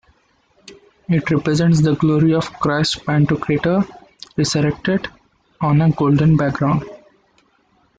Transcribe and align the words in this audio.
It 1.09 1.29
represents 1.29 1.79
the 1.81 1.93
Glory 1.93 2.33
of 2.33 2.51
Christ 2.59 3.05
Pantocrator, 3.05 3.87
Resurrected, 4.35 5.07
on 5.61 5.79
a 5.79 5.91
golden 5.91 6.35
background. 6.37 6.81